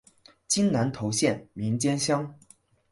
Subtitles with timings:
[0.47, 2.33] 今南投县名间乡。